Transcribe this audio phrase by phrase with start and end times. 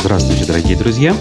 [0.00, 1.14] Здравствуйте, дорогие друзья!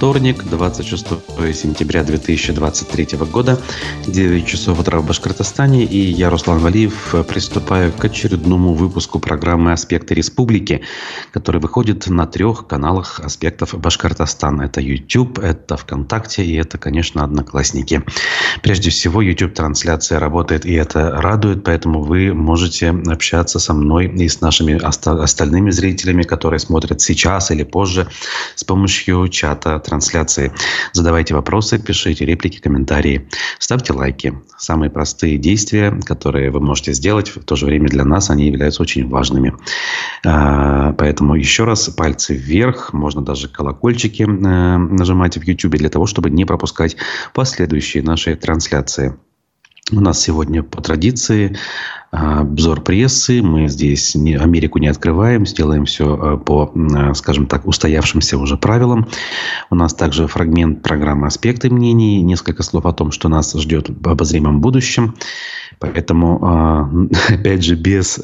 [0.00, 1.08] Вторник, 26
[1.52, 3.60] сентября 2023 года,
[4.06, 10.14] 9 часов утра в Башкортостане, и я, Руслан Валиев, приступаю к очередному выпуску программы «Аспекты
[10.14, 10.80] республики»,
[11.32, 14.62] который выходит на трех каналах аспектов Башкортостана.
[14.62, 18.02] Это YouTube, это ВКонтакте и это, конечно, Одноклассники.
[18.62, 24.40] Прежде всего, YouTube-трансляция работает, и это радует, поэтому вы можете общаться со мной и с
[24.40, 28.08] нашими остальными зрителями, которые смотрят сейчас или позже
[28.54, 30.52] с помощью чата трансляции.
[30.92, 34.34] Задавайте вопросы, пишите реплики, комментарии, ставьте лайки.
[34.56, 38.82] Самые простые действия, которые вы можете сделать, в то же время для нас они являются
[38.82, 39.54] очень важными.
[40.24, 46.06] А, поэтому еще раз пальцы вверх, можно даже колокольчики э, нажимать в YouTube для того,
[46.06, 46.96] чтобы не пропускать
[47.34, 49.16] последующие наши трансляции.
[49.92, 51.56] У нас сегодня по традиции
[52.12, 53.42] а, обзор прессы.
[53.42, 58.56] Мы здесь не, Америку не открываем, сделаем все а, по, а, скажем так, устоявшимся уже
[58.56, 59.08] правилам.
[59.68, 64.08] У нас также фрагмент программы «Аспекты мнений», несколько слов о том, что нас ждет в
[64.08, 65.16] обозримом будущем.
[65.78, 68.20] Поэтому, опять же, без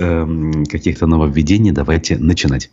[0.70, 2.70] каких-то нововведений давайте начинать.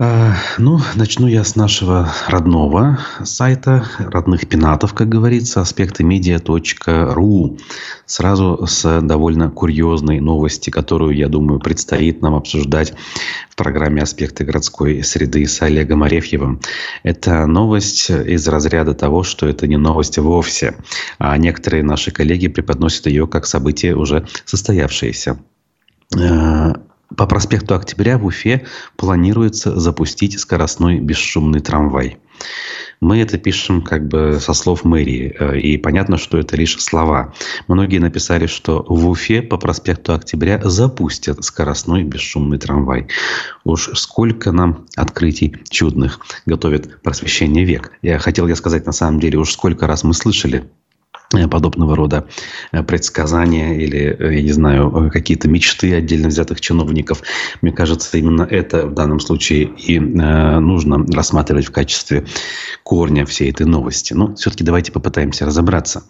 [0.00, 7.58] А, ну, начну я с нашего родного сайта, родных пенатов, как говорится, аспекты медиа.ру.
[8.06, 12.94] Сразу с довольно курьезной новости, которую, я думаю, предстоит нам обсуждать
[13.50, 16.60] в программе «Аспекты городской среды» с Олегом Арефьевым.
[17.02, 20.76] Это новость из разряда того, что это не новость вовсе,
[21.18, 25.40] а некоторые наши коллеги преподносят ее как событие уже состоявшееся.
[27.16, 32.18] По проспекту Октября в Уфе планируется запустить скоростной бесшумный трамвай.
[33.00, 37.32] Мы это пишем как бы со слов мэрии, э, и понятно, что это лишь слова.
[37.68, 43.08] Многие написали, что в Уфе по проспекту Октября запустят скоростной бесшумный трамвай.
[43.64, 47.92] Уж сколько нам открытий чудных готовит просвещение век.
[48.02, 50.68] Я хотел я сказать, на самом деле, уж сколько раз мы слышали
[51.50, 52.26] подобного рода
[52.72, 57.22] э, предсказания или, э, я не знаю, какие-то мечты отдельно взятых чиновников.
[57.60, 62.26] Мне кажется, именно это в данном случае и нужно рассматривать в качестве
[62.82, 64.14] корня всей этой новости.
[64.14, 66.04] Но все-таки давайте попытаемся разобраться.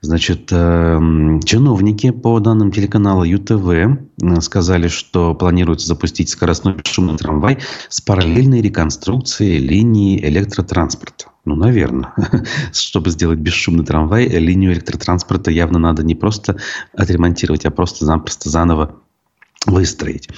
[0.00, 3.98] Значит, чиновники по данным телеканала ЮТВ
[4.40, 7.58] сказали, что планируется запустить скоростной бесшумный трамвай
[7.88, 11.26] с параллельной реконструкцией линии электротранспорта.
[11.48, 12.12] Ну, наверное.
[12.74, 16.58] Чтобы сделать бесшумный трамвай, линию электротранспорта явно надо не просто
[16.94, 19.00] отремонтировать, а просто-напросто заново
[19.66, 20.28] выстроить.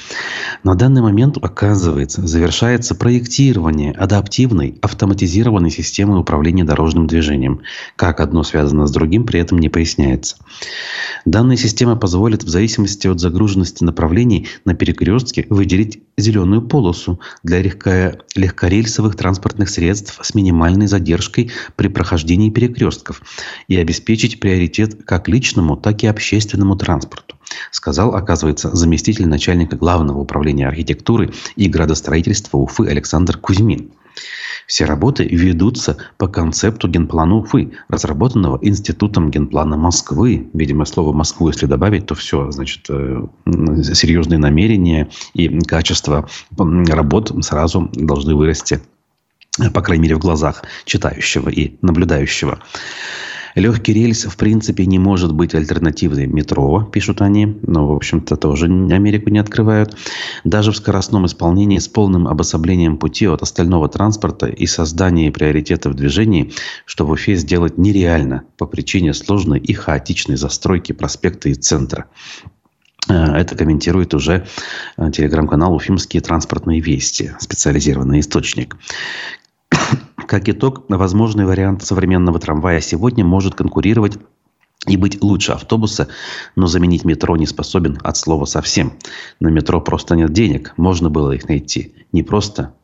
[0.64, 7.60] На данный момент, оказывается, завершается проектирование адаптивной автоматизированной системы управления дорожным движением.
[7.96, 10.36] Как одно связано с другим, при этом не поясняется.
[11.24, 18.12] Данная система позволит в зависимости от загруженности направлений на перекрестке выделить зеленую полосу для легко,
[18.34, 23.22] легкорельсовых транспортных средств с минимальной задержкой при прохождении перекрестков
[23.68, 27.36] и обеспечить приоритет как личному, так и общественному транспорту
[27.70, 33.90] сказал, оказывается, заместитель начальника Главного управления архитектуры и градостроительства Уфы Александр Кузьмин.
[34.66, 40.48] Все работы ведутся по концепту генплана Уфы, разработанного Институтом генплана Москвы.
[40.52, 47.90] Видимо, слово «Москву», если добавить, то все, значит, э, серьезные намерения и качество работ сразу
[47.94, 48.80] должны вырасти,
[49.74, 52.60] по крайней мере, в глазах читающего и наблюдающего.
[53.54, 57.58] Легкий рельс, в принципе, не может быть альтернативой метро, пишут они.
[57.62, 59.96] Но, в общем-то, тоже Америку не открывают.
[60.44, 65.96] Даже в скоростном исполнении с полным обособлением пути от остального транспорта и создании приоритетов в
[65.96, 66.52] движении,
[66.84, 72.06] что в Уфе сделать нереально по причине сложной и хаотичной застройки проспекта и центра.
[73.08, 74.46] Э, это комментирует уже
[74.96, 78.76] э, телеграм-канал «Уфимские транспортные вести», специализированный источник.
[80.30, 84.16] Как итог, возможный вариант современного трамвая сегодня может конкурировать
[84.86, 86.06] и быть лучше автобуса,
[86.54, 88.92] но заменить метро не способен от слова совсем.
[89.40, 91.96] На метро просто нет денег, можно было их найти.
[92.12, 92.74] Не просто,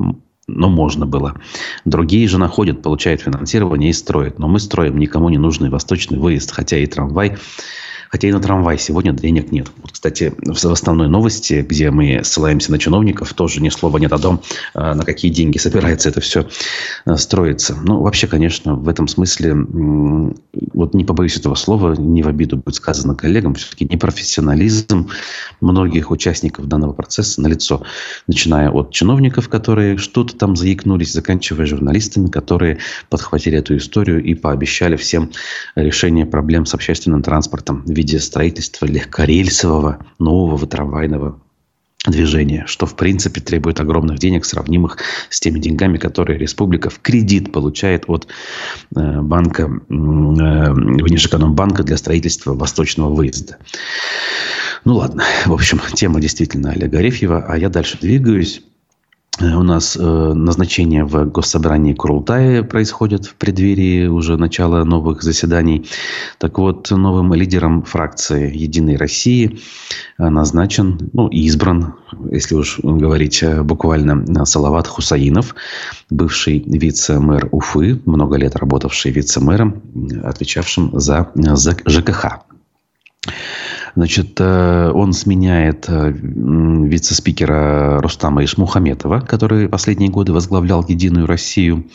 [0.49, 1.41] но можно было.
[1.85, 4.41] Другие же находят, получают финансирование и строят.
[4.41, 7.37] Но мы строим никому не нужный восточный выезд, хотя и трамвай
[8.11, 9.69] Хотя и на трамвай сегодня денег нет.
[9.79, 14.19] Вот, кстати, в основной новости, где мы ссылаемся на чиновников, тоже ни слова нет о
[14.19, 14.43] том,
[14.75, 16.47] а, на какие деньги собирается это все
[17.05, 17.77] а, строиться.
[17.83, 19.55] Ну, вообще, конечно, в этом смысле,
[20.73, 25.09] вот не побоюсь этого слова, не в обиду будет сказано коллегам, все-таки непрофессионализм
[25.61, 27.83] многих участников данного процесса налицо.
[28.27, 32.79] Начиная от чиновников, которые что-то там заикнулись, заканчивая журналистами, которые
[33.09, 35.31] подхватили эту историю и пообещали всем
[35.75, 41.41] решение проблем с общественным транспортом в виде строительства легкорельсового нового трамвайного
[42.07, 44.99] движение, что в принципе требует огромных денег, сравнимых
[45.31, 48.29] с теми деньгами, которые республика в кредит получает от
[48.95, 53.57] э, банка, э, Внешэкономбанка для строительства восточного выезда.
[54.85, 58.63] Ну ладно, в общем, тема действительно Олега Арефьева, а я дальше двигаюсь.
[59.39, 65.89] Э, у нас э, назначение в Госсобрании Курултая происходит в преддверии уже начала новых заседаний.
[66.39, 69.61] Так вот, новым лидером фракции «Единой России»
[70.19, 71.95] назначен, ну, избран,
[72.31, 75.55] если уж говорить э, буквально, Салават Хусаинов,
[76.11, 79.83] бывший вице-мэр Уфы, много лет работавший вице-мэром,
[80.25, 81.31] отвечавшим за
[81.87, 82.47] ЖКХ.
[83.97, 91.87] Значит, э, он сменяет э, вице-спикера Рустама Ишмухаметова, который последние годы возглавлял «Единую Россию».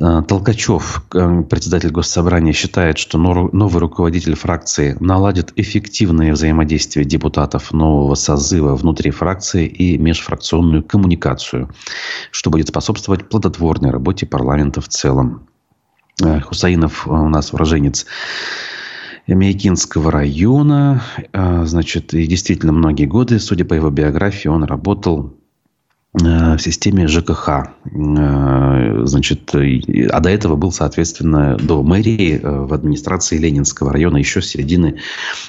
[0.00, 8.74] Э, Толкачев, председатель Госсобрания, считает, что новый руководитель фракции наладит эффективное взаимодействие депутатов нового созыва
[8.74, 11.68] внутри фракции и межфракционную коммуникацию,
[12.30, 15.46] что будет способствовать плодотворной работе парламента в целом.
[16.46, 18.06] Хусаинов у нас уроженец
[19.34, 21.02] Мейкинского района.
[21.32, 25.34] А, значит, и действительно многие годы, судя по его биографии, он работал
[26.14, 27.48] э, в системе ЖКХ.
[27.48, 34.40] Э, значит, а до этого был, соответственно, до мэрии э, в администрации Ленинского района еще
[34.40, 35.00] с середины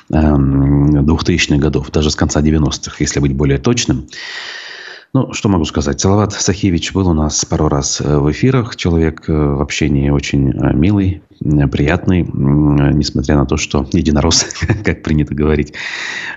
[0.09, 4.07] 2000-х эм, годов, даже с конца 90-х, если быть более точным.
[5.17, 5.99] Ну, что могу сказать?
[5.99, 8.75] Салават Сахевич был у нас пару раз в эфирах.
[8.75, 14.45] Человек в общении очень милый, приятный, несмотря на то, что единорос,
[14.83, 15.73] как принято говорить.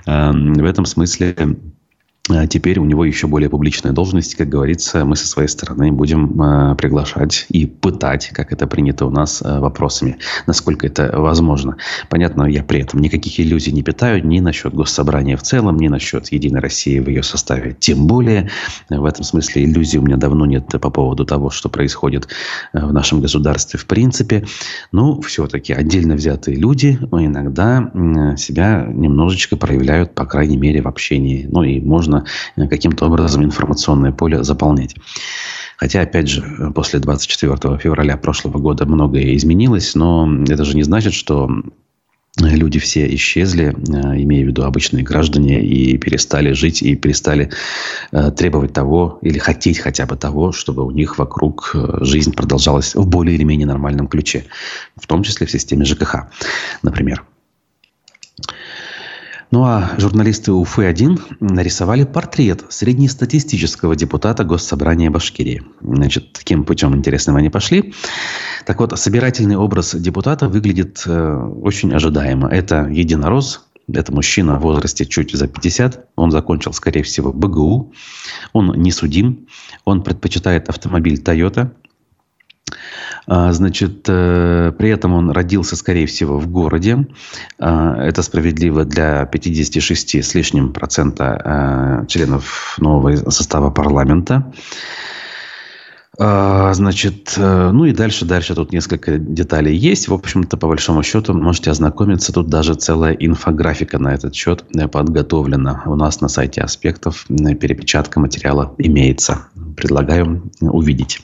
[0.07, 1.37] Эм, в этом смысле
[2.49, 4.35] теперь у него еще более публичная должность.
[4.35, 9.11] Как говорится, мы со своей стороны будем а, приглашать и пытать, как это принято у
[9.11, 11.77] нас, а, вопросами, насколько это возможно.
[12.09, 16.31] Понятно, я при этом никаких иллюзий не питаю ни насчет госсобрания в целом, ни насчет
[16.33, 17.77] Единой России в ее составе.
[17.79, 18.51] Тем более,
[18.89, 22.29] в этом смысле иллюзий у меня давно нет по поводу того, что происходит
[22.73, 24.45] в нашем государстве в принципе.
[24.93, 27.91] Но все-таки отдельно взятые люди иногда
[28.37, 31.47] себя немножечко проявляют, по крайней мере, в общении.
[31.51, 32.20] Ну и можно
[32.57, 34.95] Э, каким-то образом информационное поле заполнять.
[35.77, 41.15] Хотя, опять же, после 24 февраля прошлого года многое изменилось, но это же не значит,
[41.15, 41.49] что
[42.39, 47.51] люди все исчезли, э, имея в виду обычные граждане, и перестали жить, и перестали
[48.13, 53.07] э, требовать того, или хотеть хотя бы того, чтобы у них вокруг жизнь продолжалась в
[53.07, 54.45] более или менее нормальном ключе.
[54.97, 56.29] В том числе в системе ЖКХ,
[56.83, 57.25] например.
[59.51, 65.63] Ну а журналисты УФы-1 нарисовали портрет среднестатистического депутата Госсобрания Башкирии.
[65.81, 67.93] Значит, таким путем интересным они пошли.
[68.65, 72.49] Так вот, собирательный образ депутата выглядит э, очень ожидаемо.
[72.49, 76.11] Это единорос, это мужчина в возрасте чуть за 50.
[76.17, 77.93] Он закончил, скорее всего, БГУ.
[78.53, 79.49] Он не судим.
[79.85, 81.73] Он предпочитает автомобиль Toyota.
[83.33, 87.07] А, значит, э, при этом он родился, скорее всего, в городе.
[87.61, 94.53] А, это справедливо для 56 с лишним процента э, членов нового состава парламента.
[96.19, 100.09] А, значит, э, ну и дальше, дальше тут несколько деталей есть.
[100.09, 102.33] В общем-то, по большому счету, можете ознакомиться.
[102.33, 105.85] Тут даже целая инфографика на этот счет подготовлена.
[105.87, 109.47] У нас на сайте аспектов перепечатка материала имеется.
[109.77, 111.21] Предлагаю увидеть.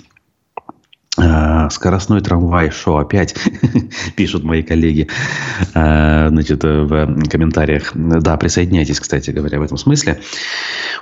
[1.19, 3.35] Э, скоростной трамвай, шо опять,
[4.17, 5.09] пишут мои коллеги,
[5.75, 7.93] э, значит, в комментариях.
[7.95, 10.21] Да, присоединяйтесь, кстати говоря, в этом смысле.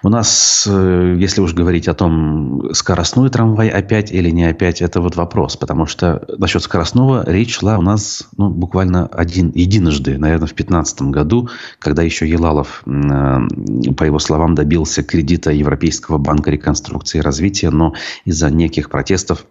[0.02, 5.00] У нас, э, если уж говорить о том, скоростной трамвай опять или не опять, это
[5.00, 5.56] вот вопрос.
[5.56, 11.02] Потому что насчет скоростного речь шла у нас ну, буквально один, единожды, наверное, в 2015
[11.02, 11.48] году,
[11.80, 17.94] когда еще Елалов, по его словам, добился кредита Европейского банка реконструкции и развития, но
[18.24, 19.44] из-за неких протестов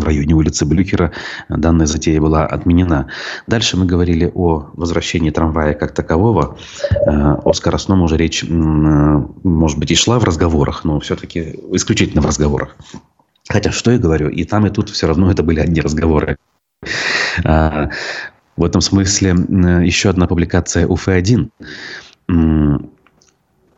[0.00, 1.12] в районе улицы Блюхера
[1.48, 3.08] данная затея была отменена.
[3.46, 6.58] Дальше мы говорили о возвращении трамвая как такового.
[7.06, 12.26] Э, о скоростном уже речь, может быть, и шла в разговорах, но все-таки исключительно в
[12.26, 12.76] разговорах.
[13.48, 16.36] Хотя, что я говорю, и там, и тут все равно это были одни разговоры.
[17.44, 17.90] А,
[18.56, 19.30] в этом смысле
[19.84, 21.50] еще одна публикация УФ-1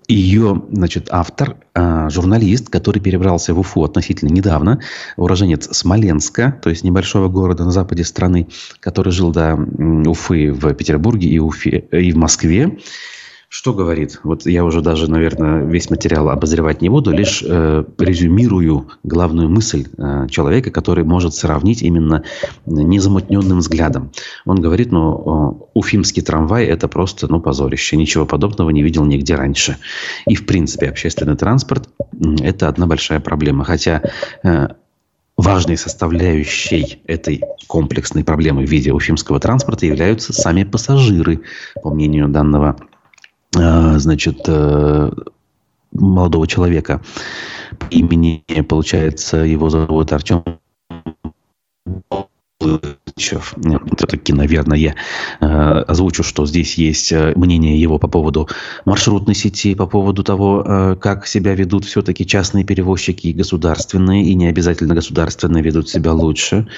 [0.08, 4.80] ее, значит, автор, а, журналист, который перебрался в Уфу относительно недавно,
[5.16, 8.48] уроженец Смоленска, то есть небольшого города на западе страны,
[8.80, 12.78] который жил до Уфы в Петербурге и, Уфе, и в Москве.
[13.50, 14.20] Что говорит?
[14.24, 19.86] Вот я уже даже, наверное, весь материал обозревать не буду, лишь э, резюмирую главную мысль
[19.96, 22.24] э, человека, который может сравнить именно
[22.66, 24.12] незамутненным взглядом.
[24.44, 27.96] Он говорит, ну, уфимский трамвай– это просто, ну, позорище.
[27.96, 29.78] Ничего подобного не видел нигде раньше.
[30.26, 31.88] И, в принципе, общественный транспорт–
[32.40, 33.64] это одна большая проблема.
[33.64, 34.02] Хотя
[34.44, 34.68] э,
[35.38, 41.40] важной составляющей этой комплексной проблемы в виде уфимского транспорта являются сами пассажиры,
[41.82, 42.76] по мнению данного
[43.98, 45.10] значит, э,
[45.92, 47.00] молодого человека
[47.78, 50.44] по имени, получается, его зовут Артем
[53.16, 54.94] все-таки, наверное, я
[55.40, 58.48] э, озвучу, что здесь есть э, мнение его по поводу
[58.84, 64.34] маршрутной сети, по поводу того, э, как себя ведут все-таки частные перевозчики и государственные, и
[64.34, 66.68] не обязательно государственные ведут себя лучше.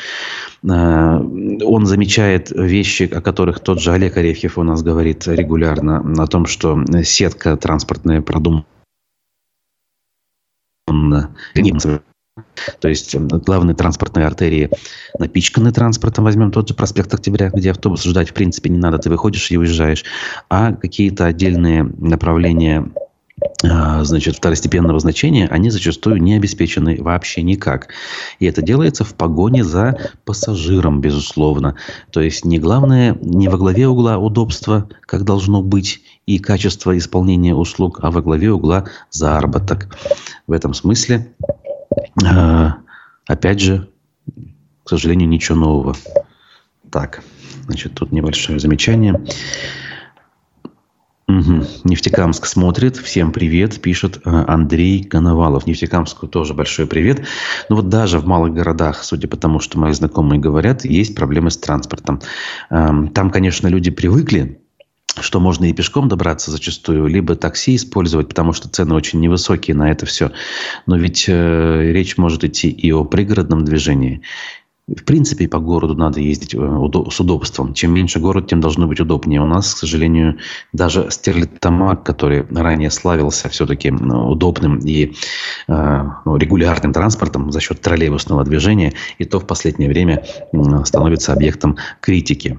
[0.63, 6.45] Он замечает вещи, о которых тот же Олег Арефьев у нас говорит регулярно, о том,
[6.47, 8.67] что сетка транспортная продумана
[12.81, 14.71] то есть главные транспортные артерии
[15.19, 16.25] напичканы транспортом.
[16.25, 18.99] Возьмем тот же проспект Октября, где автобус ждать в принципе не надо.
[18.99, 20.05] Ты выходишь и уезжаешь.
[20.49, 22.91] А какие-то отдельные направления
[23.63, 27.89] а, значит, второстепенного значения, они зачастую не обеспечены вообще никак.
[28.39, 31.77] И это делается в погоне за пассажиром, безусловно.
[32.11, 37.55] То есть не главное, не во главе угла удобства, как должно быть, и качество исполнения
[37.55, 39.97] услуг, а во главе угла заработок.
[40.47, 41.35] В этом смысле
[43.27, 43.89] опять же,
[44.85, 45.97] к сожалению, ничего нового.
[46.91, 47.23] Так,
[47.67, 49.21] значит, тут небольшое замечание.
[51.29, 51.65] Угу.
[51.85, 52.97] Нефтекамск смотрит.
[52.97, 55.67] Всем привет, пишет а, Андрей Коновалов.
[55.67, 57.25] Нефтекамску тоже большой привет.
[57.69, 61.53] Но вот даже в малых городах, судя по тому, что мои знакомые говорят, есть проблемы
[61.53, 62.21] с транспортом.
[62.69, 64.61] Там, конечно, люди привыкли
[65.19, 69.91] что можно и пешком добраться зачастую, либо такси использовать, потому что цены очень невысокие на
[69.91, 70.31] это все.
[70.87, 74.23] Но ведь э, речь может идти и о пригородном движении.
[74.87, 77.75] В принципе, по городу надо ездить э, с удобством.
[77.75, 79.41] Чем меньше город, тем должно быть удобнее.
[79.41, 80.39] У нас, к сожалению,
[80.73, 85.15] даже Стерлитамак, который ранее славился все-таки удобным и
[85.69, 90.25] э, ну, регулярным транспортом за счет троллейбусного движения, и то в последнее время
[90.85, 92.59] становится объектом критики.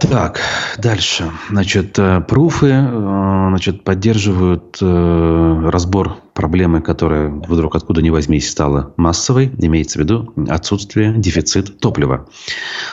[0.00, 0.40] Так,
[0.78, 1.30] дальше.
[1.50, 8.92] Значит, э, пруфы э, значит, поддерживают э, разбор проблемы, которая вдруг откуда ни возьмись стала
[8.96, 9.50] массовой.
[9.58, 12.28] Имеется в виду отсутствие, дефицит топлива.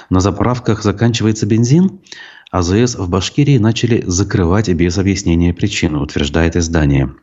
[0.09, 1.99] На заправках заканчивается бензин.
[2.51, 7.13] АЗС в Башкирии начали закрывать без объяснения причины, утверждает издание.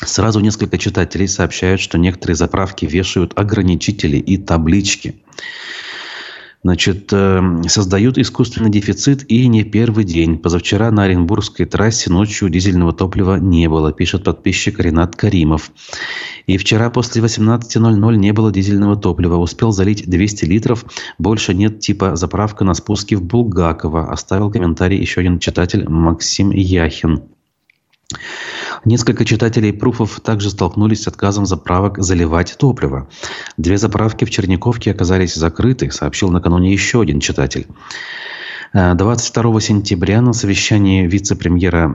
[0.00, 5.22] Сразу несколько читателей сообщают, что некоторые заправки вешают ограничители и таблички
[6.64, 10.38] значит, эм, создают искусственный дефицит и не первый день.
[10.38, 15.70] Позавчера на Оренбургской трассе ночью дизельного топлива не было, пишет подписчик Ренат Каримов.
[16.46, 19.36] И вчера после 18.00 не было дизельного топлива.
[19.36, 20.86] Успел залить 200 литров.
[21.18, 24.10] Больше нет типа заправка на спуске в Булгакова.
[24.10, 27.33] Оставил комментарий еще один читатель Максим Яхин.
[28.84, 33.08] Несколько читателей пруфов также столкнулись с отказом заправок заливать топливо.
[33.56, 37.66] Две заправки в Черниковке оказались закрыты, сообщил накануне еще один читатель.
[38.74, 41.88] 22 сентября на совещании вице-премьера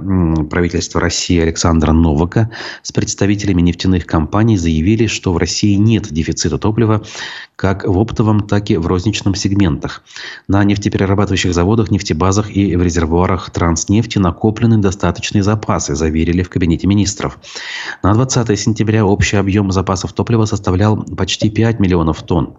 [0.49, 2.51] правительства России Александра Новака
[2.83, 7.03] с представителями нефтяных компаний заявили, что в России нет дефицита топлива
[7.57, 10.03] как в оптовом, так и в розничном сегментах.
[10.47, 17.39] На нефтеперерабатывающих заводах, нефтебазах и в резервуарах транснефти накоплены достаточные запасы, заверили в Кабинете министров.
[18.03, 22.55] На 20 сентября общий объем запасов топлива составлял почти 5 миллионов тонн.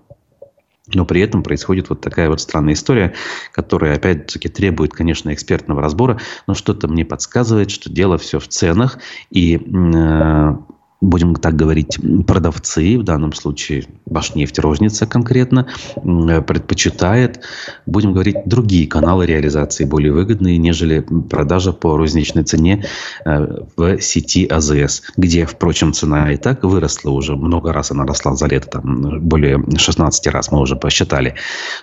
[0.94, 3.14] Но при этом происходит вот такая вот странная история,
[3.52, 8.98] которая, опять-таки, требует, конечно, экспертного разбора, но что-то мне подсказывает, что дело все в ценах,
[9.30, 10.54] и э,
[11.00, 17.40] будем так говорить, продавцы, в данном случае Башнефть розница конкретно, предпочитает,
[17.86, 22.84] будем говорить, другие каналы реализации более выгодные, нежели продажа по розничной цене
[23.24, 28.34] э, в сети АЗС, где, впрочем, цена и так выросла уже, много раз она росла
[28.34, 31.34] за лето, там более 16 раз мы уже посчитали,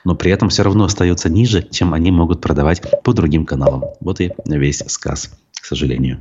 [0.03, 3.83] но при этом все равно остается ниже, чем они могут продавать по другим каналам.
[3.99, 6.19] Вот и весь сказ, к сожалению.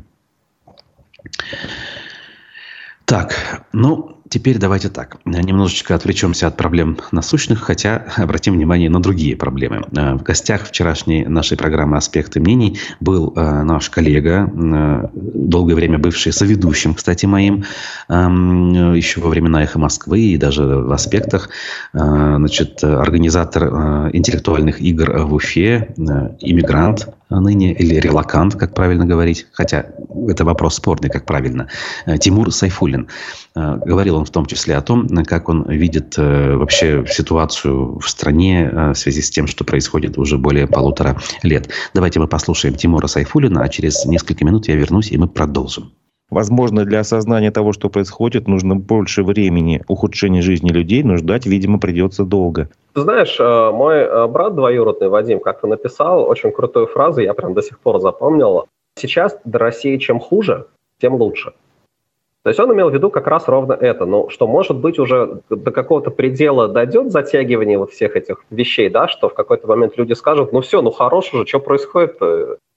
[3.06, 5.16] Так, ну, теперь давайте так.
[5.24, 9.84] Немножечко отвлечемся от проблем насущных, хотя обратим внимание на другие проблемы.
[9.96, 15.98] Э, в гостях вчерашней нашей программы «Аспекты мнений» был э, наш коллега, э, долгое время
[15.98, 17.64] бывший соведущим, кстати, моим,
[18.08, 21.48] еще во времена «Эхо Москвы» и даже в «Аспектах»,
[21.92, 29.86] значит, организатор интеллектуальных игр в Уфе, иммигрант ныне, или релакант, как правильно говорить, хотя
[30.28, 31.68] это вопрос спорный, как правильно,
[32.20, 33.08] Тимур Сайфулин.
[33.54, 38.94] Говорил он в том числе о том, как он видит вообще ситуацию в стране в
[38.94, 41.68] связи с тем, что происходит уже более полутора лет.
[41.94, 45.92] Давайте мы послушаем Тимура Сайфулина, а через несколько минут я вернусь, и мы продолжим.
[46.28, 49.82] Возможно, для осознания того, что происходит, нужно больше времени.
[49.86, 52.68] Ухудшение жизни людей, но ждать, видимо, придется долго.
[52.94, 57.54] Ты знаешь, э, мой э, брат двоюродный Вадим как-то написал очень крутую фразу, я прям
[57.54, 58.66] до сих пор запомнил.
[58.98, 60.66] Сейчас до России чем хуже,
[61.00, 61.52] тем лучше.
[62.46, 65.40] То есть он имел в виду как раз ровно это, ну, что, может быть, уже
[65.50, 70.12] до какого-то предела дойдет затягивание вот всех этих вещей, да, что в какой-то момент люди
[70.12, 72.20] скажут, ну все, ну хорош уже, что происходит?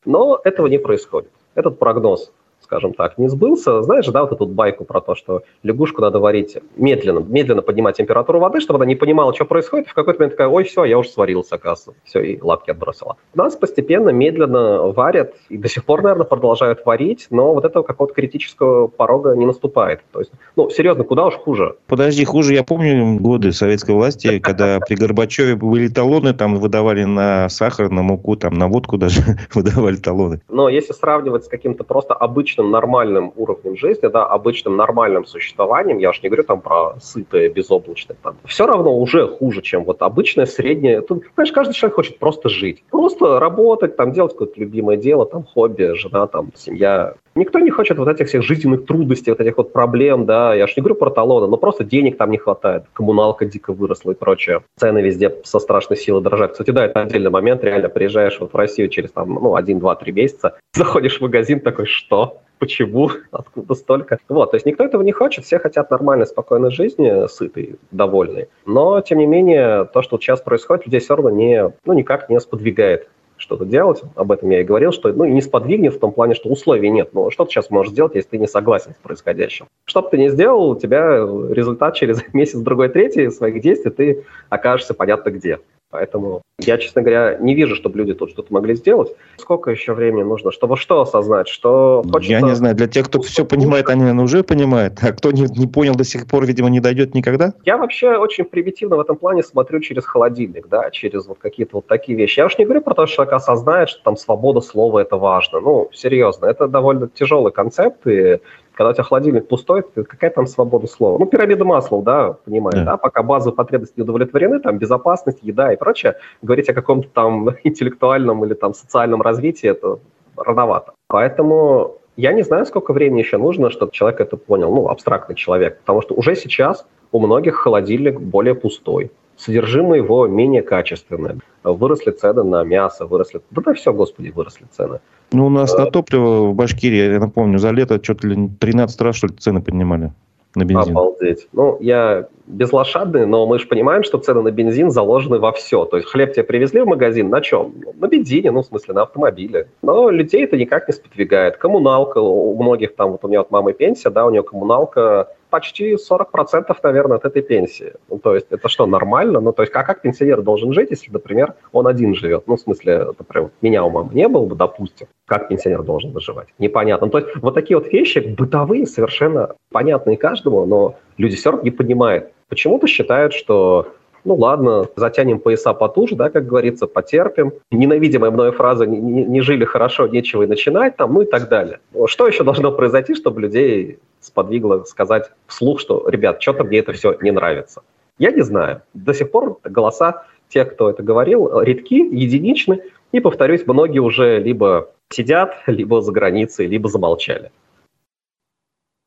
[0.06, 1.30] Но этого не происходит.
[1.54, 2.32] Этот прогноз
[2.70, 3.82] скажем так, не сбылся.
[3.82, 8.40] Знаешь, да, вот эту байку про то, что лягушку надо варить медленно, медленно поднимать температуру
[8.40, 11.00] воды, чтобы она не понимала, что происходит, и в какой-то момент такая, ой, все, я
[11.00, 12.00] уже сварился, оказывается.
[12.04, 13.18] Все, и лапки отбросила.
[13.34, 18.14] Нас постепенно, медленно варят, и до сих пор, наверное, продолжают варить, но вот этого какого-то
[18.14, 20.02] критического порога не наступает.
[20.12, 21.76] То есть, ну, серьезно, куда уж хуже?
[21.88, 27.50] Подожди, хуже, я помню годы советской власти, когда при Горбачеве были талоны, там выдавали на
[27.50, 29.22] сахар, на муку, там на водку даже
[29.56, 30.42] выдавали талоны.
[30.50, 35.98] Но если сравнивать с каким-то просто обычным обычным нормальным уровнем жизни, да, обычным нормальным существованием,
[36.00, 40.02] я уж не говорю там про сытое, безоблачное, там, все равно уже хуже, чем вот
[40.02, 41.02] обычное, среднее.
[41.02, 45.44] Тут, понимаешь, каждый человек хочет просто жить, просто работать, там, делать какое-то любимое дело, там,
[45.44, 47.14] хобби, жена, там, семья.
[47.40, 50.76] Никто не хочет вот этих всех жизненных трудностей, вот этих вот проблем, да, я уж
[50.76, 54.62] не говорю про талоны, но просто денег там не хватает, коммуналка дико выросла и прочее.
[54.76, 56.52] Цены везде со страшной силой дорожают.
[56.52, 59.96] Кстати, да, это отдельный момент, реально приезжаешь вот в Россию через там, ну, один, два,
[59.96, 62.42] три месяца, заходишь в магазин такой, что?
[62.58, 64.18] почему, откуда столько.
[64.28, 68.50] Вот, то есть никто этого не хочет, все хотят нормальной, спокойной жизни, сытой, довольной.
[68.66, 72.38] Но, тем не менее, то, что сейчас происходит, людей все равно не, ну, никак не
[72.42, 73.08] сподвигает
[73.40, 74.04] что-то делать.
[74.16, 77.10] Об этом я и говорил, что ну, не сподвигнет в том плане, что условий нет.
[77.14, 79.66] Но что ты сейчас можешь сделать, если ты не согласен с происходящим?
[79.86, 81.18] Что бы ты ни сделал, у тебя
[81.50, 85.60] результат через месяц, другой, третий своих действий, ты окажешься понятно где.
[85.92, 89.10] Поэтому я, честно говоря, не вижу, чтобы люди тут что-то могли сделать.
[89.38, 92.32] Сколько еще времени нужно, чтобы что осознать, что хочется...
[92.32, 95.44] Я не знаю, для тех, кто все понимает, они, наверное, уже понимают, а кто не,
[95.58, 97.54] не понял до сих пор, видимо, не дойдет никогда?
[97.66, 101.88] Я вообще очень примитивно в этом плане смотрю через холодильник, да, через вот какие-то вот
[101.88, 102.40] такие вещи.
[102.40, 105.60] Я уж не говорю про то, что человек осознает, что там свобода слова– это важно.
[105.60, 108.40] Ну, серьезно, это довольно тяжелый концепт, и
[108.80, 111.20] когда у тебя холодильник пустой, какая там свобода слова?
[111.20, 112.92] Ну, пирамида масла, да, понимаешь, да.
[112.92, 117.50] да, пока базовые потребности не удовлетворены, там, безопасность, еда и прочее, говорить о каком-то там
[117.66, 120.00] интеллектуальном или там социальном развитии, это
[120.38, 120.94] рановато.
[121.08, 125.80] Поэтому я не знаю, сколько времени еще нужно, чтобы человек это понял, ну, абстрактный человек,
[125.80, 131.38] потому что уже сейчас у многих холодильник более пустой содержимое его менее качественное.
[131.64, 133.42] Выросли цены на мясо, выросли...
[133.52, 135.00] Да, да все, господи, выросли цены.
[135.32, 139.16] Ну, у нас на топливо в Башкирии, я напомню, за лето что-то ли 13 раз,
[139.16, 140.12] что ли, цены поднимали
[140.56, 140.92] на бензин.
[140.92, 141.48] Обалдеть.
[141.54, 145.86] Ну, я безлошадный, но мы же понимаем, что цены на бензин заложены во все.
[145.86, 147.74] То есть хлеб тебе привезли в магазин на чем?
[148.00, 149.68] На бензине, ну, в смысле, на автомобиле.
[149.84, 151.58] Но людей это никак не сподвигает.
[151.58, 155.96] Коммуналка, у многих там, вот у меня вот мамы пенсия, да, у нее коммуналка почти
[155.96, 157.94] 40%, наверное, от этой пенсии.
[158.10, 159.40] Ну, то есть это что, нормально?
[159.40, 162.44] Ну, то есть а как пенсионер должен жить, если, например, он один живет?
[162.48, 165.08] Ну, в смысле, например, меня у мамы не было бы, допустим.
[165.26, 166.48] Как пенсионер должен выживать?
[166.58, 167.08] Непонятно.
[167.08, 171.64] Ну, то есть вот такие вот вещи бытовые, совершенно понятные каждому, но люди все равно
[171.64, 172.32] не понимают.
[172.50, 173.90] Почему-то считают, что
[174.26, 177.54] ну ладно, затянем пояса потуже, да, как говорится, потерпим.
[177.72, 181.50] Ненавидимая мной фраза «не, не, не жили хорошо, нечего и начинать», там, ну и так
[181.50, 181.80] далее.
[182.06, 187.18] Что еще должно произойти, чтобы людей сподвигло сказать вслух, что, ребят, что-то мне это все
[187.22, 187.82] не нравится?
[188.18, 188.82] Я не знаю.
[188.94, 194.90] До сих пор голоса тех, кто это говорил, редки, единичны, и, повторюсь, многие уже либо
[195.10, 197.52] сидят, либо за границей, либо замолчали.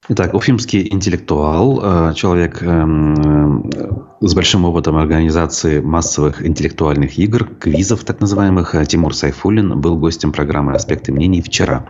[0.08, 8.20] Итак, уфимский интеллектуал, э, человек эм, с большим опытом организации массовых интеллектуальных игр, квизов так
[8.20, 11.86] называемых, э, Тимур Сайфулин был гостем программы «Аспекты мнений» вчера.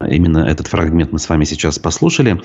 [0.00, 2.40] Именно этот фрагмент мы с вами сейчас послушали.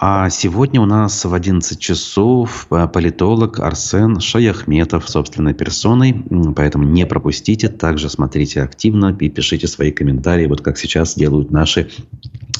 [0.00, 6.24] А сегодня у нас в 11 часов политолог Арсен Шаяхметов собственной персоной,
[6.56, 11.88] поэтому не пропустите, также смотрите активно и пишите свои комментарии, вот как сейчас делают наши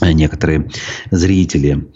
[0.00, 0.70] некоторые
[1.10, 1.88] зрители.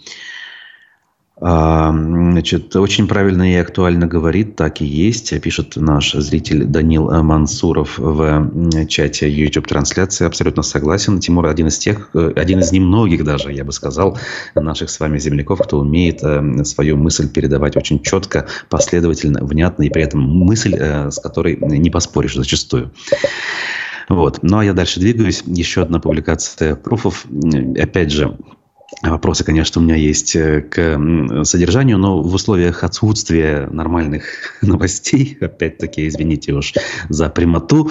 [1.41, 7.97] А, значит, очень правильно и актуально говорит, так и есть, пишет наш зритель Данил Мансуров
[7.97, 10.25] в чате YouTube-трансляции.
[10.25, 11.19] Абсолютно согласен.
[11.19, 14.17] Тимур один из тех, э, один из немногих даже, я бы сказал,
[14.55, 19.89] наших с вами земляков, кто умеет э, свою мысль передавать очень четко, последовательно, внятно, и
[19.89, 22.93] при этом мысль, э, с которой не поспоришь зачастую.
[24.07, 24.39] Вот.
[24.41, 25.43] Ну, а я дальше двигаюсь.
[25.45, 27.25] Еще одна публикация пруфов.
[27.77, 28.37] Опять же,
[29.01, 34.25] Вопросы, конечно, у меня есть э, к содержанию, но в условиях отсутствия нормальных
[34.61, 36.73] новостей, опять-таки, извините уж
[37.09, 37.89] за прямоту,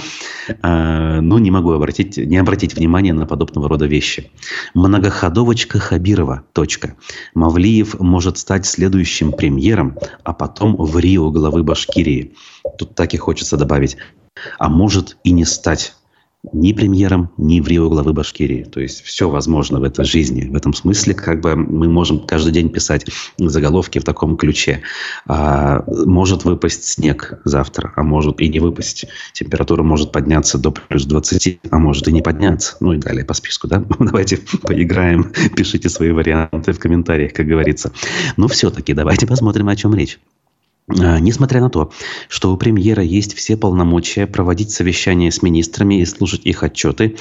[0.48, 4.30] э, но не могу обратить, не обратить внимание на подобного рода вещи.
[4.74, 6.44] Многоходовочка Хабирова.
[6.52, 6.94] Точка.
[7.34, 12.34] Мавлиев может стать следующим премьером, а потом в Рио главы Башкирии.
[12.78, 13.96] Тут так и хочется добавить.
[14.58, 15.94] А может и не стать
[16.52, 18.64] ни премьером, ни в Рио главы Башкирии.
[18.64, 20.48] То есть все возможно в этой жизни.
[20.48, 23.06] В этом смысле как бы мы можем каждый день писать
[23.38, 24.82] заголовки в таком ключе.
[25.26, 29.06] А, может выпасть снег завтра, а может и не выпасть.
[29.32, 32.76] Температура может подняться до плюс 20, а может и не подняться.
[32.80, 33.68] Ну и далее по списку.
[33.68, 33.84] Да?
[33.98, 35.32] Давайте поиграем.
[35.56, 37.92] Пишите свои варианты в комментариях, как говорится.
[38.36, 40.18] Но все-таки давайте посмотрим, о чем речь.
[40.86, 41.90] А, несмотря на то,
[42.28, 47.16] что у премьера есть все полномочия проводить совещания с министрами и слушать их отчеты,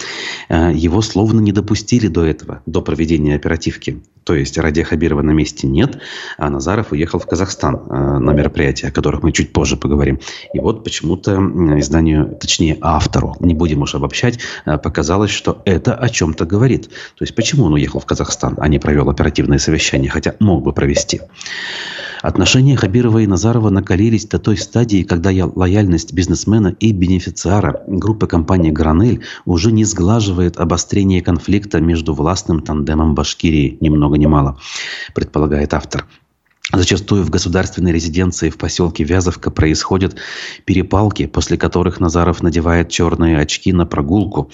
[0.50, 4.02] а, его словно не допустили до этого, до проведения оперативки.
[4.26, 6.00] То есть Радия Хабирова на месте нет,
[6.38, 10.20] а Назаров уехал в Казахстан а, на мероприятия, о которых мы чуть позже поговорим.
[10.54, 11.36] И вот почему-то
[11.80, 16.90] изданию, точнее автору, не будем уж обобщать, показалось, что это о чем-то говорит.
[16.90, 20.74] То есть почему он уехал в Казахстан, а не провел оперативное совещание, хотя мог бы
[20.74, 21.22] провести.
[22.24, 28.72] Отношения Хабирова и Назарова накалились до той стадии, когда лояльность бизнесмена и бенефициара группы компании
[28.72, 34.58] «Гранель» уже не сглаживает обострение конфликта между властным тандемом Башкирии, ни много ни мало,
[35.14, 36.06] предполагает автор.
[36.72, 40.16] Зачастую в государственной резиденции в поселке Вязовка происходят
[40.64, 44.50] перепалки, после которых Назаров надевает черные очки на прогулку.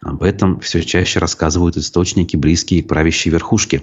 [0.00, 3.82] Об этом все чаще рассказывают источники, близкие к правящей верхушке.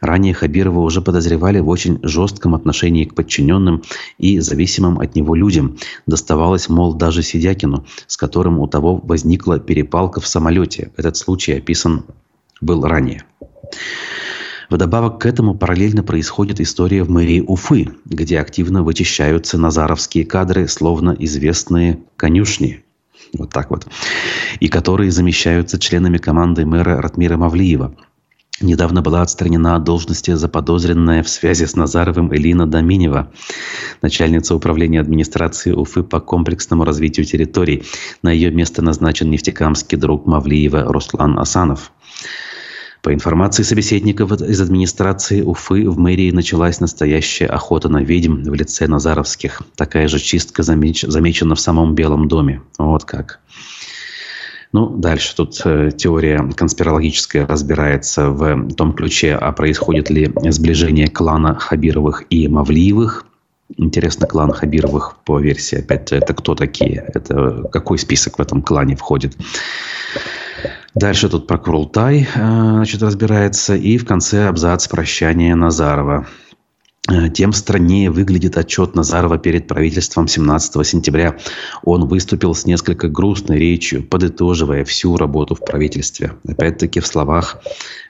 [0.00, 3.82] Ранее Хабирова уже подозревали в очень жестком отношении к подчиненным
[4.18, 5.76] и зависимым от него людям.
[6.06, 10.90] Доставалось, мол, даже Сидякину, с которым у того возникла перепалка в самолете.
[10.96, 12.06] Этот случай описан
[12.60, 13.22] был ранее.
[14.72, 21.14] Вдобавок к этому параллельно происходит история в мэрии Уфы, где активно вычищаются назаровские кадры, словно
[21.18, 22.82] известные конюшни.
[23.34, 23.86] Вот так вот.
[24.60, 27.94] И которые замещаются членами команды мэра Ратмира Мавлиева.
[28.62, 33.30] Недавно была отстранена от должности заподозренная в связи с Назаровым Элина Доминева,
[34.00, 37.82] начальница управления администрации Уфы по комплексному развитию территорий.
[38.22, 41.92] На ее место назначен нефтекамский друг Мавлиева Руслан Асанов.
[43.02, 48.86] По информации собеседников из администрации Уфы, в мэрии началась настоящая охота на ведьм в лице
[48.86, 49.62] Назаровских.
[49.74, 51.02] Такая же чистка замеч...
[51.02, 52.62] замечена в самом Белом доме.
[52.78, 53.40] Вот как.
[54.72, 61.56] Ну, дальше тут э, теория конспирологическая разбирается в том ключе, а происходит ли сближение клана
[61.56, 63.26] Хабировых и Мавлиевых.
[63.76, 67.04] Интересно, клан Хабировых по версии, опять, это кто такие?
[67.12, 69.36] Это какой список в этом клане входит?
[70.94, 73.74] Дальше тут про Курултай э, значит, разбирается.
[73.74, 76.26] И в конце абзац прощания Назарова.
[77.10, 81.36] Э, тем страннее выглядит отчет Назарова перед правительством 17 сентября.
[81.82, 86.34] Он выступил с несколько грустной речью, подытоживая всю работу в правительстве.
[86.46, 87.62] Опять-таки в словах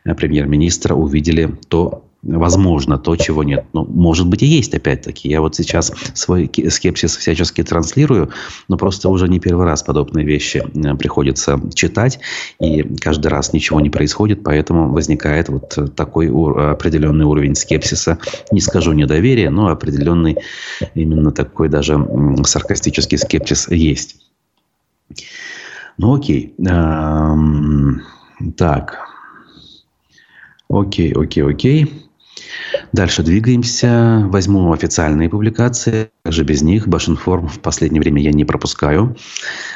[0.05, 3.66] э, премьер-министра увидели то, возможно, то, чего нет.
[3.72, 5.28] Но, может быть, и есть, опять-таки.
[5.28, 8.30] Я вот сейчас свой скепсис всячески транслирую,
[8.68, 12.20] но просто уже не первый раз подобные вещи э, приходится читать,
[12.61, 18.18] и каждый раз ничего не происходит, поэтому возникает вот такой определенный уровень скепсиса.
[18.50, 20.37] Не скажу недоверия, но определенный
[20.94, 21.98] именно такой даже
[22.44, 24.16] саркастический скепсис есть.
[25.98, 26.54] Ну, окей.
[26.58, 28.02] Эм,
[28.56, 28.98] так.
[30.68, 32.01] Окей, окей, окей.
[32.92, 34.24] Дальше двигаемся.
[34.28, 36.11] Возьму официальные публикации.
[36.24, 36.88] Также без них.
[36.88, 39.16] Башинформ в последнее время я не пропускаю.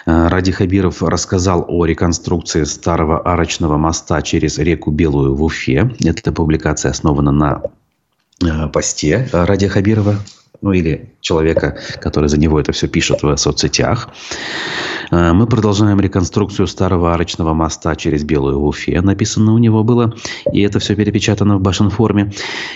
[0.06, 5.94] Э, Ради Хабиров рассказал о реконструкции старого арочного моста через реку Белую в Уфе.
[6.04, 7.62] Эта публикация основана на
[8.44, 10.16] э, посте Ради Хабирова
[10.62, 14.08] ну или человека, который за него это все пишет в соцсетях.
[15.10, 20.14] Э, мы продолжаем реконструкцию старого арочного моста через Белую Уфе, написано у него было,
[20.52, 22.32] и это все перепечатано в Башинформе.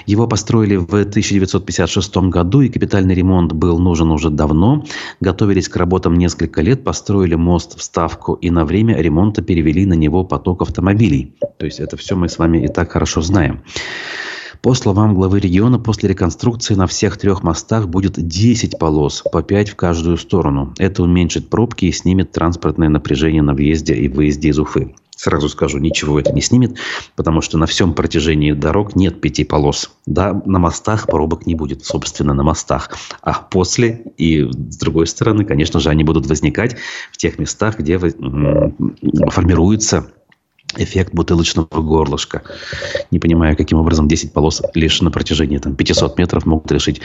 [0.06, 4.84] Его построили в 1956 году, и капитальный ремонт был нужен уже давно.
[5.20, 9.94] Готовились к работам несколько лет, построили мост в Ставку, и на время ремонта перевели на
[9.94, 11.34] него поток автомобилей.
[11.58, 13.62] То есть это все мы с вами и так хорошо знаем.
[14.62, 19.70] По словам главы региона, после реконструкции на всех трех мостах будет 10 полос, по 5
[19.70, 20.74] в каждую сторону.
[20.76, 24.94] Это уменьшит пробки и снимет транспортное напряжение на въезде и выезде из Уфы.
[25.16, 26.76] Сразу скажу, ничего это не снимет,
[27.16, 29.90] потому что на всем протяжении дорог нет пяти полос.
[30.06, 32.90] Да, на мостах пробок не будет, собственно, на мостах.
[33.22, 36.76] А после и с другой стороны, конечно же, они будут возникать
[37.12, 40.06] в тех местах, где формируется
[40.76, 42.42] эффект бутылочного горлышка.
[43.10, 47.00] Не понимаю, каким образом 10 полос лишь на протяжении там, 500 метров могут решить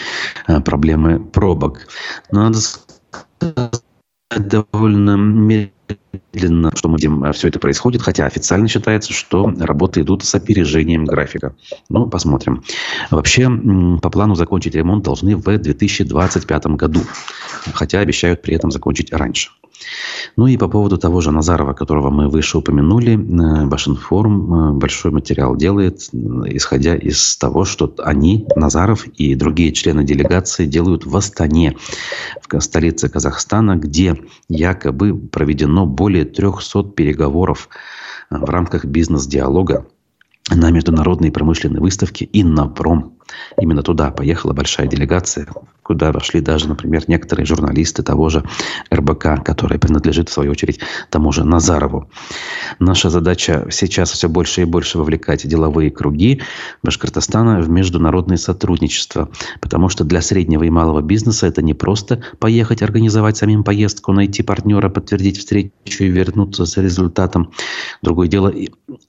[0.47, 1.87] э, проблемы пробок.
[2.31, 3.81] Но надо сказать,
[4.29, 10.35] довольно медленно, что мы видим, все это происходит, хотя официально считается, что работы идут с
[10.35, 11.55] опережением графика.
[11.89, 12.63] Ну, посмотрим.
[13.11, 13.49] Вообще,
[14.01, 17.01] по плану закончить ремонт должны в 2025 году,
[17.73, 19.51] хотя обещают при этом закончить раньше.
[20.35, 25.11] Ну и по поводу того же Назарова, которого мы выше упомянули, э, Башинформ э, большой
[25.11, 26.09] материал делает,
[26.45, 31.77] исходя из того, что они, Назаров и другие члены делегации делают в Астане,
[32.41, 34.17] в столице Казахстана, где
[34.49, 37.69] якобы проведено более 300 переговоров
[38.29, 39.85] э, в рамках бизнес-диалога
[40.49, 43.17] на международной промышленной выставке «Иннопром».
[43.57, 45.47] Именно туда поехала большая делегация,
[45.85, 48.43] куда вошли даже, например, некоторые журналисты того же
[48.91, 50.79] РБК, который принадлежит, в свою очередь,
[51.11, 52.09] тому же Назарову.
[52.79, 56.41] Наша задача сейчас все больше и больше вовлекать деловые круги
[56.81, 59.29] Башкортостана в международное сотрудничество,
[59.61, 64.41] потому что для среднего и малого бизнеса это не просто поехать, организовать самим поездку, найти
[64.41, 65.71] партнера, подтвердить встречу
[66.03, 67.51] и вернуться с результатом.
[68.01, 68.51] Другое дело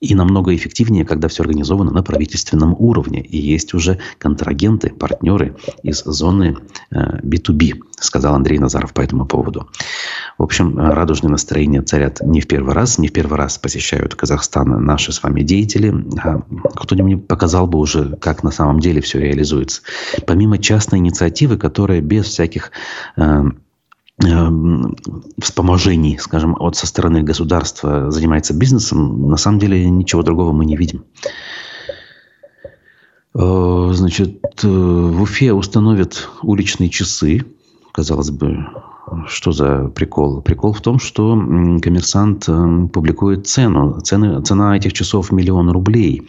[0.00, 6.02] и, намного эффективнее, когда все организовано на правительственном уровне и есть уже контрагенты, партнеры из
[6.04, 6.56] зоны
[6.92, 9.68] B2B, э, сказал Андрей Назаров по этому поводу.
[10.38, 14.14] В общем, э, радужные настроения царят не в первый раз, не в первый раз посещают
[14.14, 15.94] Казахстан наши с вами деятели.
[16.22, 16.42] А
[16.74, 19.82] кто-нибудь показал бы уже, как на самом деле все реализуется.
[20.26, 22.70] Помимо частной инициативы, которая без всяких
[23.16, 23.42] э,
[25.40, 30.76] вспоможений, скажем, от со стороны государства занимается бизнесом, на самом деле ничего другого мы не
[30.76, 31.04] видим.
[33.38, 37.44] Э, значит, э, в Уфе установят уличные часы.
[37.92, 38.66] Казалось бы,
[39.28, 40.40] что за прикол?
[40.40, 41.34] Прикол в том, что
[41.82, 44.00] коммерсант э, публикует цену.
[44.00, 46.28] Цены, цена этих часов миллион рублей.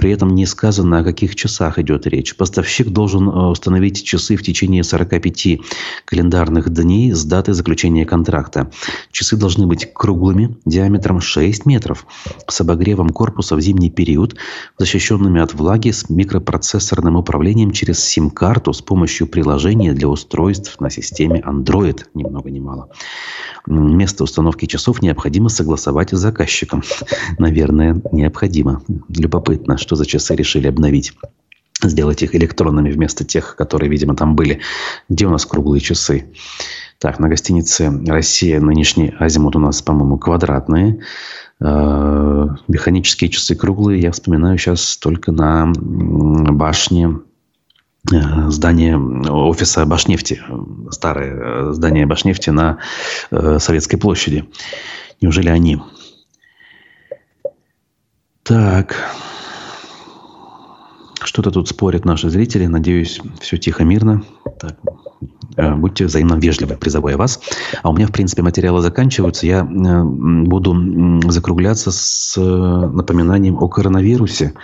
[0.00, 2.34] При этом не сказано, о каких часах идет речь.
[2.34, 5.60] Поставщик должен э, установить часы в течение 45
[6.06, 8.70] календарных дней с даты заключения контракта.
[9.12, 12.06] Часы должны быть круглыми, диаметром 6 метров,
[12.48, 14.36] с обогревом корпуса в зимний период,
[14.78, 21.42] защищенными от влаги с микропроцессорным управлением через сим-карту с помощью приложения для устройств на системе
[21.46, 22.88] Android, ни много ни мало.
[23.66, 26.82] Место установки часов необходимо согласовать с заказчиком.
[27.38, 28.82] Наверное, необходимо.
[29.08, 31.14] Любопытно, что что за часы решили обновить
[31.82, 34.60] сделать их электронными вместо тех, которые, видимо, там были.
[35.08, 36.32] Где у нас круглые часы?
[36.98, 41.00] Так, на гостинице «Россия» нынешний азимут у нас, по-моему, квадратные.
[41.60, 47.18] Э, механические часы круглые я вспоминаю сейчас только на башне
[48.12, 50.40] э, здание офиса Башнефти.
[50.90, 52.78] Старое э, здание Башнефти на
[53.30, 54.44] Советской площади.
[55.20, 55.82] Неужели они?
[58.44, 58.94] Так...
[61.30, 62.66] Что-то тут спорят наши зрители.
[62.66, 64.24] Надеюсь, все тихо, мирно.
[64.58, 64.76] Так,
[65.56, 67.40] э, будьте взаимно вежливы, призываю вас.
[67.84, 69.46] А у меня, в принципе, материалы заканчиваются.
[69.46, 74.54] Я э, буду закругляться с э, напоминанием о коронавирусе,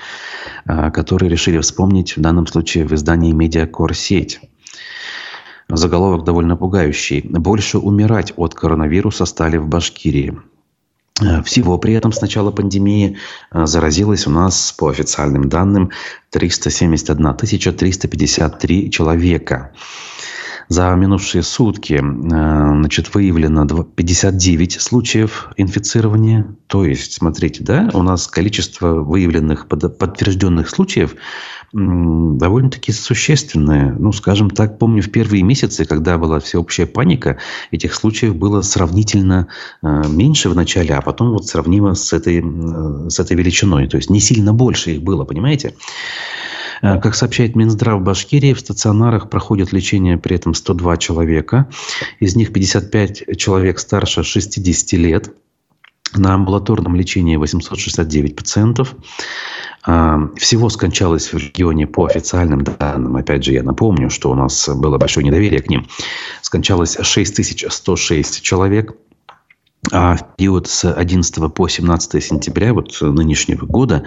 [0.64, 4.40] который решили вспомнить в данном случае в издании «Медиакор сеть».
[5.68, 7.20] Заголовок довольно пугающий.
[7.22, 10.36] «Больше умирать от коронавируса стали в Башкирии».
[11.22, 13.16] Э, всего при этом с начала пандемии
[13.50, 15.90] э, заразилось у нас, по официальным данным,
[16.30, 19.72] 371 353 человека.
[20.68, 26.56] За минувшие сутки э, значит, выявлено 59 случаев инфицирования.
[26.66, 31.14] То есть, смотрите, да, у нас количество выявленных подтвержденных случаев
[31.72, 33.94] довольно-таки существенное.
[33.98, 37.38] Ну, скажем так, помню, в первые месяцы, когда была всеобщая паника,
[37.70, 39.48] этих случаев было сравнительно
[39.82, 42.42] э, меньше в начале, а потом вот сравнимо с этой,
[43.08, 43.88] с этой величиной.
[43.88, 45.74] То есть, не сильно больше их было, понимаете?
[46.82, 51.68] Э, как сообщает Минздрав Башкирии, в стационарах проходит лечение при этом 102 человека.
[52.20, 55.34] Из них 55 человек старше 60 лет.
[56.14, 58.94] На амбулаторном лечении 869 пациентов.
[59.84, 64.68] А, всего скончалось в регионе по официальным данным, опять же, я напомню, что у нас
[64.68, 65.86] было большое недоверие к ним,
[66.42, 68.96] скончалось 6106 человек,
[69.92, 74.04] а в период с 11 по 17 сентября вот нынешнего года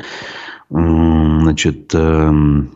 [0.69, 2.71] Значит, эм,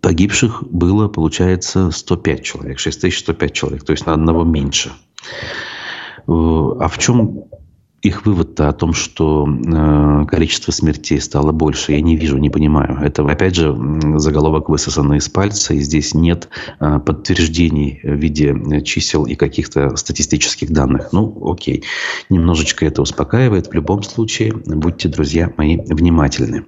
[0.00, 4.92] погибших было, получается, 105 человек, 6105 человек, то есть на одного меньше.
[6.26, 7.44] Э, а в чем
[8.02, 12.98] их вывод-то о том, что э, количество смертей стало больше, я не вижу, не понимаю.
[13.02, 13.76] Это, опять же,
[14.16, 16.48] заголовок высосанный из пальца, и здесь нет
[16.80, 21.12] э, подтверждений в виде чисел и каких-то статистических данных.
[21.12, 21.84] Ну, окей,
[22.30, 23.68] немножечко это успокаивает.
[23.68, 26.64] В любом случае, будьте, друзья мои, внимательны.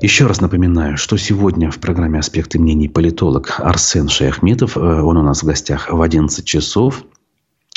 [0.00, 4.76] Еще раз напоминаю, что сегодня в программе «Аспекты мнений» политолог Арсен Шаяхметов.
[4.76, 7.04] Э, он у нас в гостях в 11 часов.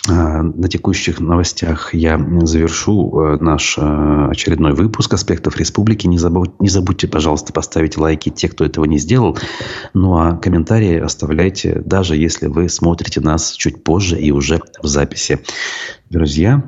[0.07, 6.05] А, на текущих новостях я завершу э, наш э, очередной выпуск «Аспектов республики».
[6.05, 9.37] Не, забудь, не забудьте, пожалуйста, поставить лайки те, кто этого не сделал.
[9.93, 15.39] Ну а комментарии оставляйте, даже если вы смотрите нас чуть позже и уже в записи.
[16.09, 16.63] Друзья,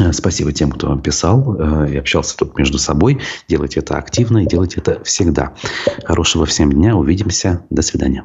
[0.00, 1.54] э, Спасибо тем, кто писал
[1.86, 3.20] и общался тут между собой.
[3.48, 5.54] Делайте это активно и делайте это всегда.
[6.04, 6.96] Хорошего всем дня.
[6.96, 7.64] Увидимся.
[7.70, 8.24] До свидания.